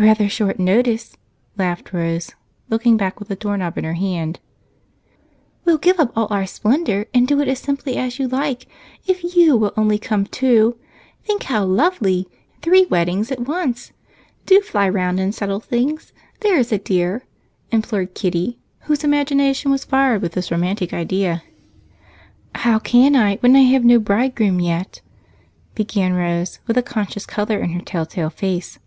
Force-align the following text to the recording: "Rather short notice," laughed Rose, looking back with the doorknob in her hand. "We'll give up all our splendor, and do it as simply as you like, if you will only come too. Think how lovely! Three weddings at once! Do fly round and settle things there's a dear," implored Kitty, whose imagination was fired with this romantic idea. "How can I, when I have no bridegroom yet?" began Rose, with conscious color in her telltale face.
"Rather 0.00 0.28
short 0.28 0.58
notice," 0.58 1.16
laughed 1.56 1.92
Rose, 1.92 2.32
looking 2.70 2.96
back 2.96 3.20
with 3.20 3.28
the 3.28 3.36
doorknob 3.36 3.78
in 3.78 3.84
her 3.84 3.92
hand. 3.92 4.40
"We'll 5.64 5.78
give 5.78 6.00
up 6.00 6.10
all 6.16 6.26
our 6.28 6.44
splendor, 6.44 7.06
and 7.14 7.28
do 7.28 7.38
it 7.40 7.46
as 7.46 7.60
simply 7.60 7.96
as 7.96 8.18
you 8.18 8.26
like, 8.26 8.66
if 9.06 9.36
you 9.36 9.56
will 9.56 9.72
only 9.76 9.96
come 9.96 10.26
too. 10.26 10.76
Think 11.22 11.44
how 11.44 11.64
lovely! 11.64 12.28
Three 12.62 12.86
weddings 12.86 13.30
at 13.30 13.42
once! 13.46 13.92
Do 14.44 14.60
fly 14.60 14.88
round 14.88 15.20
and 15.20 15.32
settle 15.32 15.60
things 15.60 16.12
there's 16.40 16.72
a 16.72 16.78
dear," 16.78 17.22
implored 17.70 18.12
Kitty, 18.12 18.58
whose 18.88 19.04
imagination 19.04 19.70
was 19.70 19.84
fired 19.84 20.20
with 20.20 20.32
this 20.32 20.50
romantic 20.50 20.92
idea. 20.92 21.44
"How 22.56 22.80
can 22.80 23.14
I, 23.14 23.36
when 23.36 23.54
I 23.54 23.60
have 23.62 23.84
no 23.84 24.00
bridegroom 24.00 24.58
yet?" 24.58 25.00
began 25.76 26.14
Rose, 26.14 26.58
with 26.66 26.84
conscious 26.84 27.24
color 27.24 27.60
in 27.60 27.70
her 27.70 27.80
telltale 27.80 28.30
face. 28.30 28.80